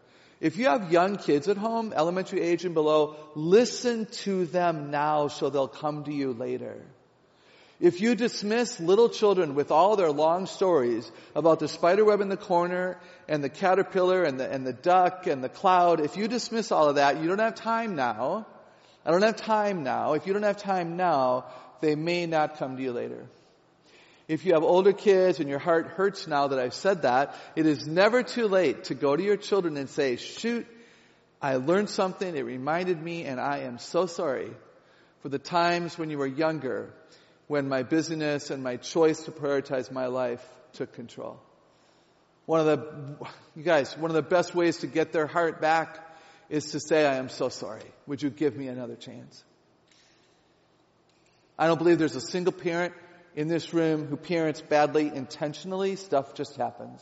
[0.41, 5.27] If you have young kids at home, elementary age and below, listen to them now
[5.27, 6.85] so they'll come to you later.
[7.81, 12.27] If you dismiss little children with all their long stories about the spider web in
[12.27, 16.27] the corner and the caterpillar and the, and the duck and the cloud, if you
[16.27, 18.45] dismiss all of that, you don't have time now.
[19.05, 20.13] I don't have time now.
[20.13, 21.45] If you don't have time now,
[21.79, 23.27] they may not come to you later.
[24.29, 27.65] If you have older kids and your heart hurts now that I've said that, it
[27.65, 30.67] is never too late to go to your children and say, shoot,
[31.41, 34.51] I learned something, it reminded me, and I am so sorry
[35.21, 36.93] for the times when you were younger,
[37.47, 41.41] when my busyness and my choice to prioritize my life took control.
[42.45, 46.07] One of the, you guys, one of the best ways to get their heart back
[46.49, 47.81] is to say, I am so sorry.
[48.05, 49.43] Would you give me another chance?
[51.57, 52.93] I don't believe there's a single parent
[53.39, 57.01] in this room who parents badly intentionally, stuff just happens.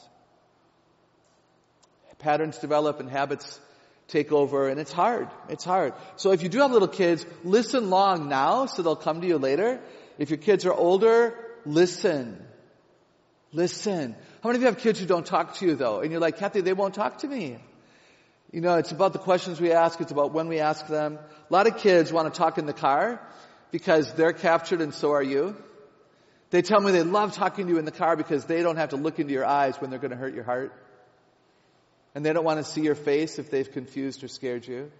[2.19, 3.60] Patterns develop and habits
[4.08, 5.30] take over and it's hard.
[5.50, 5.93] It's hard.
[6.15, 9.39] So if you do have little kids, listen long now so they'll come to you
[9.39, 9.80] later.
[10.19, 11.34] If your kids are older,
[11.65, 12.45] listen.
[13.52, 14.15] Listen.
[14.43, 16.02] How many of you have kids who don't talk to you though?
[16.02, 17.58] And you're like, Kathy, they won't talk to me.
[18.52, 20.00] You know, it's about the questions we ask.
[20.02, 21.17] It's about when we ask them.
[21.50, 23.19] A lot of kids want to talk in the car
[23.71, 25.56] because they're captured and so are you.
[26.50, 28.90] They tell me they love talking to you in the car because they don't have
[28.90, 30.74] to look into your eyes when they're going to hurt your heart.
[32.16, 34.92] And they don't want to see your face if they've confused or scared you.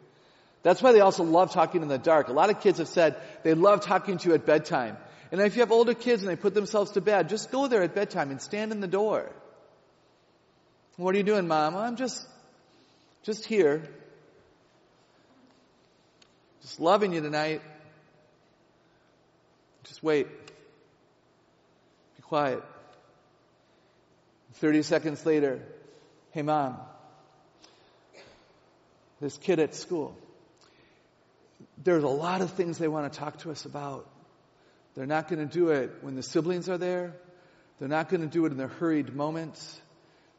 [0.64, 2.28] That's why they also love talking in the dark.
[2.28, 4.98] A lot of kids have said they love talking to you at bedtime.
[5.32, 7.82] And if you have older kids and they put themselves to bed, just go there
[7.82, 9.30] at bedtime and stand in the door.
[10.98, 11.76] What are you doing, mom?
[11.76, 12.26] I'm just,
[13.24, 13.84] just here.
[16.62, 17.62] Just loving you tonight.
[19.84, 20.28] Just wait.
[22.28, 22.64] Quiet.
[24.56, 25.62] 30 seconds later,
[26.32, 26.78] hey mom,
[29.22, 30.16] this kid at school,
[31.84, 34.08] there's a lot of things they want to talk to us about.
[34.96, 37.14] They're not going to do it when the siblings are there.
[37.80, 39.80] They're not going to do it in their hurried moments.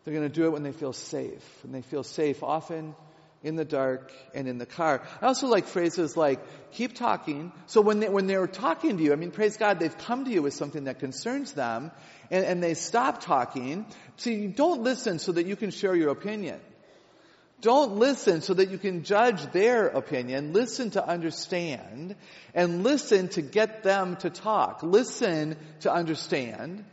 [0.05, 1.45] They're going to do it when they feel safe.
[1.63, 2.95] When they feel safe, often
[3.43, 5.03] in the dark and in the car.
[5.23, 6.41] I also like phrases like,
[6.73, 7.53] keep talking.
[7.67, 10.31] So when they, when they're talking to you, I mean, praise God, they've come to
[10.31, 11.93] you with something that concerns them
[12.31, 13.87] and, and they stop talking.
[14.17, 16.61] See, don't listen so that you can share your opinion.
[17.61, 20.53] Don't listen so that you can judge their opinion.
[20.53, 22.15] Listen to understand
[22.55, 24.83] and listen to get them to talk.
[24.85, 26.85] Listen to understand.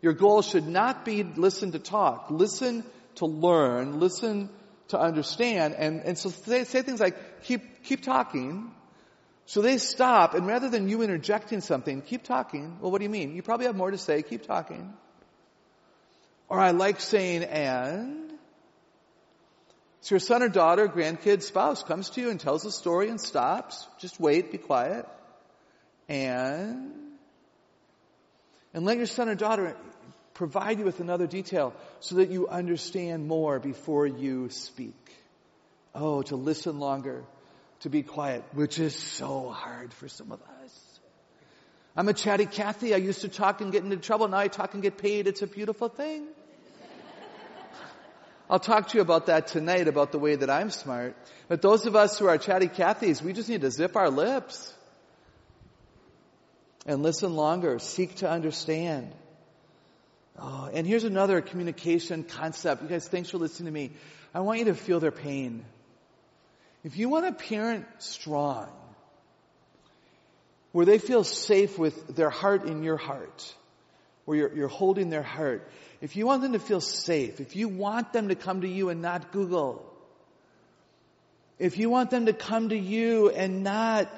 [0.00, 2.26] Your goal should not be listen to talk.
[2.30, 2.84] Listen
[3.16, 4.00] to learn.
[4.00, 4.48] Listen
[4.88, 5.74] to understand.
[5.74, 8.70] And, and so say, say things like, keep, keep talking.
[9.46, 12.78] So they stop and rather than you interjecting something, keep talking.
[12.80, 13.34] Well, what do you mean?
[13.34, 14.22] You probably have more to say.
[14.22, 14.94] Keep talking.
[16.48, 18.32] Or I like saying and.
[20.00, 23.18] So your son or daughter, grandkid, spouse comes to you and tells a story and
[23.18, 23.86] stops.
[23.98, 25.06] Just wait, be quiet.
[26.10, 26.92] And,
[28.74, 29.74] and let your son or daughter
[30.34, 34.94] provide you with another detail so that you understand more before you speak.
[35.94, 37.24] Oh, to listen longer,
[37.80, 41.00] to be quiet, which is so hard for some of us.
[41.96, 42.92] I'm a chatty Cathy.
[42.92, 44.26] I used to talk and get into trouble.
[44.26, 45.28] Now I talk and get paid.
[45.28, 46.26] It's a beautiful thing.
[48.50, 51.16] I'll talk to you about that tonight, about the way that I'm smart.
[51.48, 54.74] But those of us who are chatty Cathys, we just need to zip our lips
[56.84, 59.12] and listen longer, seek to understand.
[60.38, 62.82] Oh, and here's another communication concept.
[62.82, 63.92] You guys, thanks for listening to me.
[64.34, 65.64] I want you to feel their pain.
[66.82, 68.68] If you want a parent strong,
[70.72, 73.54] where they feel safe with their heart in your heart,
[74.24, 75.70] where you're, you're holding their heart,
[76.00, 78.88] if you want them to feel safe, if you want them to come to you
[78.88, 79.88] and not Google,
[81.60, 84.10] if you want them to come to you and not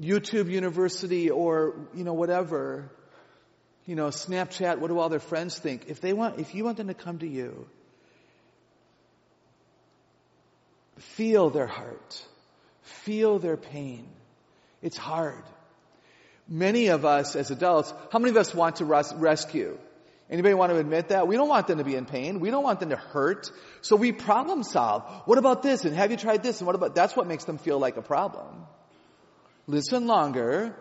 [0.00, 2.90] YouTube University or, you know, whatever,
[3.86, 5.84] you know, Snapchat, what do all their friends think?
[5.88, 7.66] If they want, if you want them to come to you,
[10.98, 12.24] feel their heart,
[12.82, 14.06] feel their pain.
[14.82, 15.42] It's hard.
[16.48, 19.78] Many of us as adults, how many of us want to res- rescue?
[20.30, 21.28] Anybody want to admit that?
[21.28, 22.40] We don't want them to be in pain.
[22.40, 23.50] We don't want them to hurt.
[23.82, 25.02] So we problem solve.
[25.26, 25.84] What about this?
[25.84, 26.60] And have you tried this?
[26.60, 28.66] And what about, that's what makes them feel like a problem.
[29.66, 30.74] Listen longer.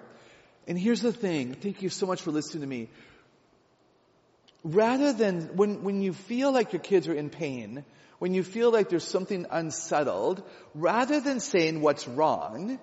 [0.68, 1.54] And here's the thing.
[1.54, 2.90] Thank you so much for listening to me.
[4.64, 7.84] Rather than, when, when you feel like your kids are in pain,
[8.20, 10.44] when you feel like there's something unsettled,
[10.76, 12.80] rather than saying what's wrong,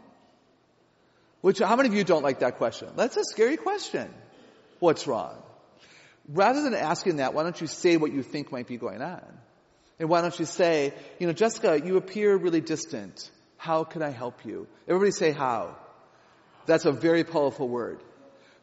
[1.41, 2.89] which, how many of you don't like that question?
[2.97, 4.13] That's a scary question.
[4.81, 5.41] What's wrong?
[6.29, 9.23] Rather than asking that, why don't you say what you think might be going on?
[10.01, 13.31] And why don't you say, you know, Jessica, you appear really distant.
[13.57, 14.67] How can I help you?
[14.87, 15.77] Everybody say how.
[16.69, 18.01] That's a very powerful word.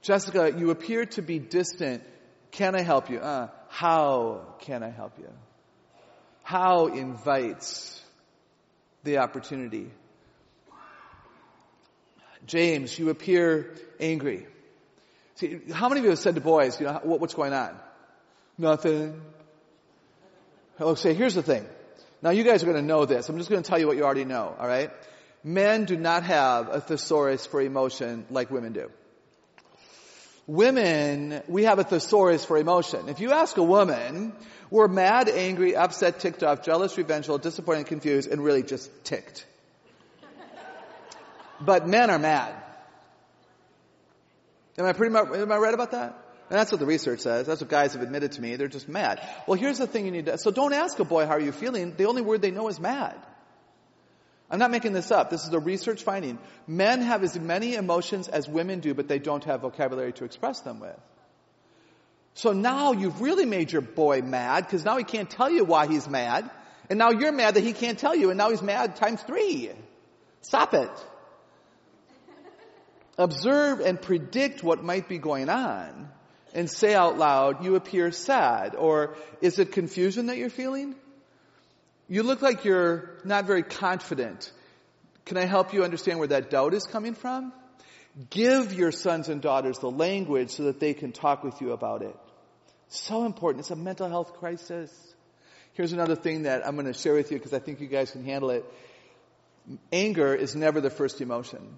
[0.01, 2.03] Jessica, you appear to be distant.
[2.51, 3.19] Can I help you?
[3.19, 5.29] Uh, how can I help you?
[6.43, 8.01] How invites
[9.03, 9.91] the opportunity
[12.45, 14.45] James, you appear angry.
[15.35, 17.75] See, how many of you have said to boys, you know, what's going on?
[18.57, 19.21] Nothing.
[20.79, 21.65] I'll say, here's the thing.
[22.21, 23.27] Now you guys are going to know this.
[23.29, 24.91] I'm just going to tell you what you already know, alright?
[25.45, 28.89] Men do not have a thesaurus for emotion like women do.
[30.47, 33.09] Women, we have a thesaurus for emotion.
[33.09, 34.33] If you ask a woman,
[34.71, 39.45] we're mad, angry, upset, ticked off, jealous, revengeful, disappointed, confused, and really just ticked.
[41.61, 42.55] But men are mad.
[44.79, 46.19] Am I pretty much, am I right about that?
[46.49, 47.45] And that's what the research says.
[47.45, 48.55] That's what guys have admitted to me.
[48.55, 49.21] They're just mad.
[49.47, 51.51] Well, here's the thing you need to, so don't ask a boy how are you
[51.51, 51.93] feeling.
[51.95, 53.15] The only word they know is mad.
[54.49, 55.29] I'm not making this up.
[55.29, 56.37] This is a research finding.
[56.67, 60.61] Men have as many emotions as women do, but they don't have vocabulary to express
[60.61, 60.99] them with.
[62.35, 65.87] So now you've really made your boy mad, because now he can't tell you why
[65.87, 66.49] he's mad.
[66.89, 69.71] And now you're mad that he can't tell you, and now he's mad times three.
[70.41, 70.91] Stop it
[73.17, 76.09] observe and predict what might be going on
[76.53, 80.95] and say out loud, you appear sad, or is it confusion that you're feeling?
[82.07, 84.51] You look like you're not very confident.
[85.25, 87.51] Can I help you understand where that doubt is coming from?
[88.29, 92.01] Give your sons and daughters the language so that they can talk with you about
[92.01, 92.15] it.
[92.87, 93.61] So important.
[93.61, 94.91] It's a mental health crisis.
[95.73, 98.11] Here's another thing that I'm going to share with you because I think you guys
[98.11, 98.65] can handle it.
[99.91, 101.77] Anger is never the first emotion.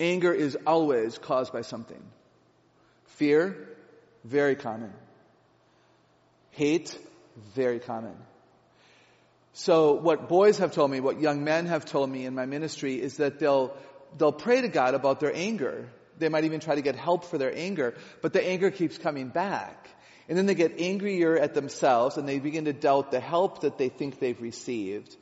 [0.00, 2.02] Anger is always caused by something.
[3.06, 3.68] Fear,
[4.24, 4.92] very common.
[6.50, 6.98] Hate,
[7.54, 8.16] very common.
[9.52, 13.00] So what boys have told me, what young men have told me in my ministry
[13.00, 13.76] is that they'll,
[14.16, 15.88] they'll pray to God about their anger.
[16.18, 19.28] They might even try to get help for their anger, but the anger keeps coming
[19.28, 19.88] back.
[20.28, 23.78] And then they get angrier at themselves and they begin to doubt the help that
[23.78, 25.16] they think they've received.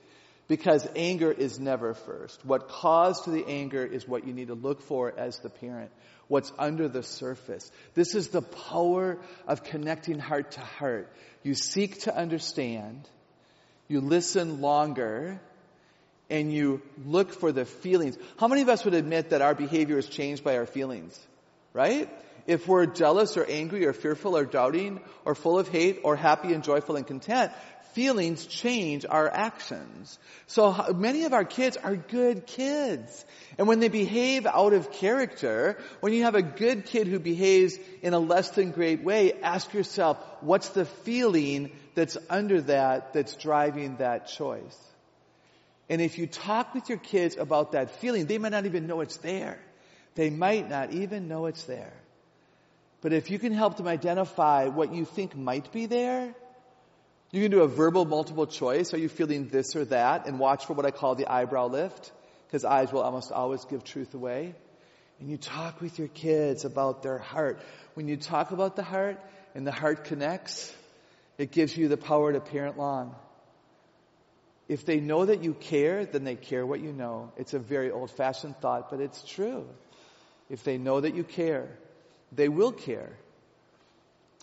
[0.49, 2.44] Because anger is never first.
[2.44, 5.90] What caused the anger is what you need to look for as the parent.
[6.28, 7.70] What's under the surface.
[7.94, 11.12] This is the power of connecting heart to heart.
[11.42, 13.09] You seek to understand,
[13.88, 15.40] you listen longer,
[16.28, 18.18] and you look for the feelings.
[18.38, 21.18] How many of us would admit that our behavior is changed by our feelings?
[21.72, 22.09] Right?
[22.47, 26.53] If we're jealous or angry or fearful or doubting or full of hate or happy
[26.53, 27.53] and joyful and content,
[27.97, 30.18] feelings change our actions.
[30.49, 33.24] So many of our kids are good kids.
[33.57, 37.78] And when they behave out of character, when you have a good kid who behaves
[38.03, 43.34] in a less than great way, ask yourself, what's the feeling that's under that that's
[43.34, 44.78] driving that choice?
[45.88, 49.01] And if you talk with your kids about that feeling, they might not even know
[49.01, 49.59] it's there.
[50.16, 51.94] They might not even know it's there.
[53.01, 56.34] But if you can help them identify what you think might be there,
[57.31, 58.95] you can do a verbal multiple choice.
[58.95, 60.27] Are you feeling this or that?
[60.27, 62.12] And watch for what I call the eyebrow lift,
[62.47, 64.55] because eyes will almost always give truth away.
[65.18, 67.61] And you talk with your kids about their heart.
[67.95, 69.18] When you talk about the heart
[69.55, 70.74] and the heart connects,
[71.39, 73.14] it gives you the power to parent long.
[74.68, 77.33] If they know that you care, then they care what you know.
[77.37, 79.66] It's a very old fashioned thought, but it's true.
[80.51, 81.68] If they know that you care,
[82.33, 83.16] they will care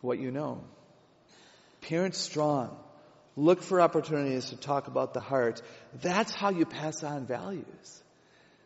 [0.02, 0.64] what you know.
[1.88, 2.76] Parent strong.
[3.36, 5.62] Look for opportunities to talk about the heart.
[6.02, 8.04] That's how you pass on values.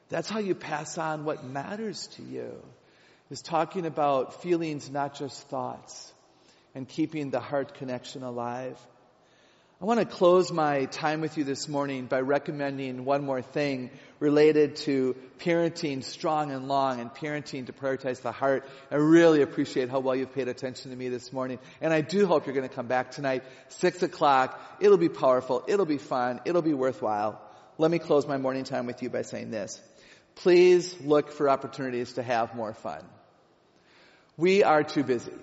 [0.09, 2.51] That's how you pass on what matters to you.
[3.29, 6.13] Is talking about feelings, not just thoughts,
[6.75, 8.77] and keeping the heart connection alive.
[9.79, 13.91] I want to close my time with you this morning by recommending one more thing
[14.19, 18.67] related to parenting strong and long and parenting to prioritize the heart.
[18.89, 21.59] I really appreciate how well you've paid attention to me this morning.
[21.79, 24.59] And I do hope you're going to come back tonight, six o'clock.
[24.79, 25.63] It'll be powerful.
[25.67, 26.41] It'll be fun.
[26.43, 27.39] It'll be worthwhile.
[27.77, 29.79] Let me close my morning time with you by saying this.
[30.33, 33.03] Please look for opportunities to have more fun.
[34.37, 35.37] We are too busy.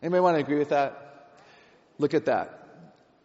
[0.00, 1.13] Anybody want to agree with that?
[1.98, 2.60] Look at that.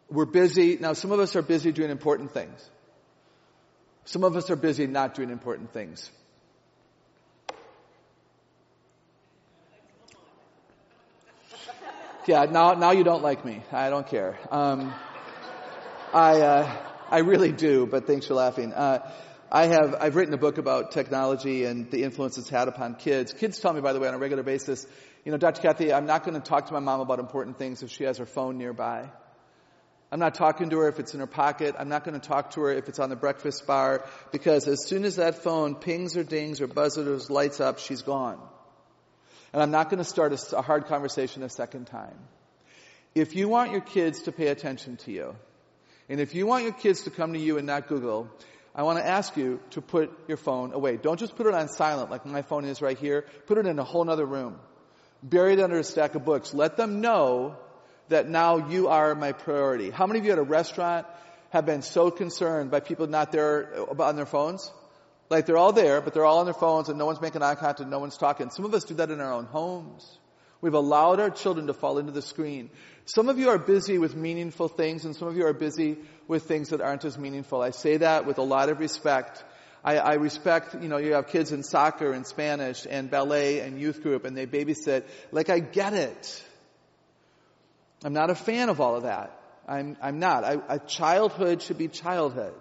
[0.09, 0.77] We're busy.
[0.79, 2.69] Now, some of us are busy doing important things.
[4.05, 6.09] Some of us are busy not doing important things.
[12.25, 13.63] Yeah, now, now you don't like me.
[13.71, 14.37] I don't care.
[14.51, 14.93] Um,
[16.13, 16.77] I, uh,
[17.09, 18.73] I really do, but thanks for laughing.
[18.73, 19.11] Uh,
[19.51, 23.33] I have, I've written a book about technology and the influence it's had upon kids.
[23.33, 24.85] Kids tell me, by the way, on a regular basis,
[25.29, 25.61] you know, Dr.
[25.61, 28.17] Kathy, I'm not going to talk to my mom about important things if she has
[28.17, 29.11] her phone nearby.
[30.11, 31.75] I'm not talking to her if it's in her pocket.
[31.77, 34.87] I'm not going to talk to her if it's on the breakfast bar because as
[34.87, 38.39] soon as that phone pings or dings or buzzes or lights up, she's gone.
[39.53, 42.17] And I'm not going to start a, a hard conversation a second time.
[43.13, 45.35] If you want your kids to pay attention to you,
[46.09, 48.31] and if you want your kids to come to you and not Google,
[48.73, 50.97] I want to ask you to put your phone away.
[50.97, 53.27] Don't just put it on silent like my phone is right here.
[53.45, 54.59] Put it in a whole other room
[55.23, 56.53] buried under a stack of books.
[56.53, 57.57] Let them know
[58.09, 59.89] that now you are my priority.
[59.89, 61.05] How many of you at a restaurant
[61.51, 64.71] have been so concerned by people not there uh, on their phones?
[65.29, 67.55] Like they're all there, but they're all on their phones and no one's making eye
[67.55, 68.49] contact, and no one's talking.
[68.49, 70.17] Some of us do that in our own homes.
[70.61, 72.69] We've allowed our children to fall into the screen.
[73.05, 75.97] Some of you are busy with meaningful things and some of you are busy
[76.27, 77.61] with things that aren't as meaningful.
[77.61, 79.43] I say that with a lot of respect
[79.83, 83.79] I, I respect, you know, you have kids in soccer and Spanish and ballet and
[83.79, 85.05] youth group and they babysit.
[85.31, 86.43] Like I get it.
[88.03, 89.39] I'm not a fan of all of that.
[89.67, 90.43] I'm, I'm not.
[90.43, 92.55] I, a childhood should be childhood.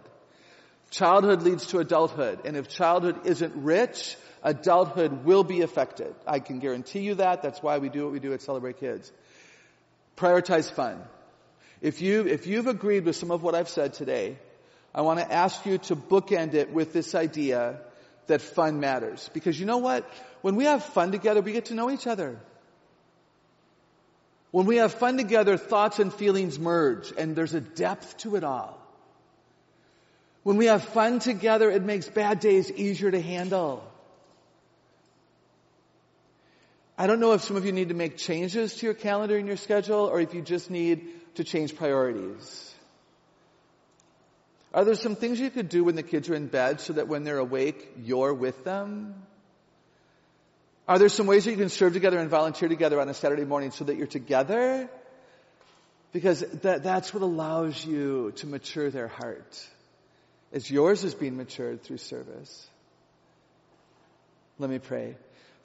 [0.90, 2.40] Childhood leads to adulthood.
[2.44, 6.14] And if childhood isn't rich, adulthood will be affected.
[6.26, 7.42] I can guarantee you that.
[7.42, 9.12] That's why we do what we do at Celebrate Kids.
[10.16, 11.02] Prioritize fun.
[11.80, 14.38] If you, if you've agreed with some of what I've said today,
[14.98, 17.78] I want to ask you to bookend it with this idea
[18.26, 19.30] that fun matters.
[19.32, 20.04] Because you know what?
[20.42, 22.36] When we have fun together, we get to know each other.
[24.50, 28.42] When we have fun together, thoughts and feelings merge and there's a depth to it
[28.42, 28.76] all.
[30.42, 33.88] When we have fun together, it makes bad days easier to handle.
[36.96, 39.46] I don't know if some of you need to make changes to your calendar and
[39.46, 42.67] your schedule or if you just need to change priorities.
[44.72, 47.08] Are there some things you could do when the kids are in bed so that
[47.08, 49.14] when they're awake, you're with them?
[50.86, 53.44] Are there some ways that you can serve together and volunteer together on a Saturday
[53.44, 54.88] morning so that you're together?
[56.12, 59.68] Because that, that's what allows you to mature their heart.
[60.52, 62.66] As yours is being matured through service.
[64.58, 65.16] Let me pray.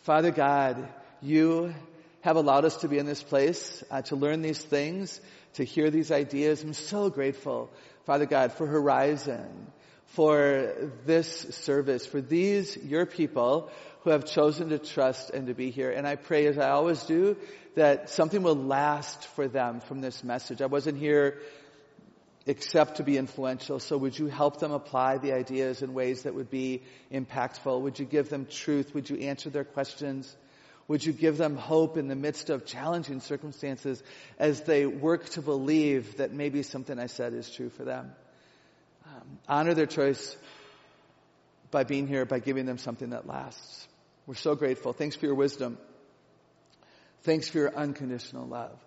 [0.01, 0.88] Father God,
[1.22, 1.74] you
[2.22, 5.20] have allowed us to be in this place, uh, to learn these things,
[5.54, 6.64] to hear these ideas.
[6.64, 7.70] I'm so grateful
[8.06, 9.72] Father God, for Horizon,
[10.08, 10.74] for
[11.06, 15.89] this service, for these, your people who have chosen to trust and to be here.
[15.89, 17.38] And I pray, as I always do,
[17.76, 20.62] that something will last for them from this message.
[20.62, 21.39] I wasn't here
[22.45, 23.80] except to be influential.
[23.80, 27.82] So would you help them apply the ideas in ways that would be impactful?
[27.82, 28.93] Would you give them truth?
[28.93, 30.36] Would you answer their questions?
[30.88, 34.04] Would you give them hope in the midst of challenging circumstances
[34.38, 38.12] as they work to believe that maybe something I said is true for them?
[39.06, 40.36] Um, honor their choice
[41.72, 43.88] by being here, by giving them something that lasts.
[44.26, 44.94] We're so grateful.
[44.94, 45.78] Thanks for your wisdom.
[47.24, 48.78] Thanks for your unconditional love.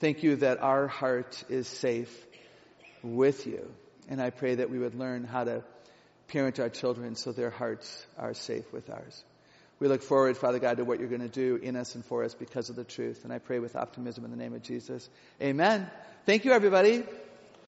[0.00, 2.12] Thank you that our heart is safe
[3.02, 3.70] with you.
[4.08, 5.62] And I pray that we would learn how to
[6.28, 9.22] parent our children so their hearts are safe with ours.
[9.82, 12.22] We look forward, Father God, to what you're going to do in us and for
[12.22, 13.24] us because of the truth.
[13.24, 15.10] And I pray with optimism in the name of Jesus.
[15.42, 15.90] Amen.
[16.24, 17.02] Thank you, everybody.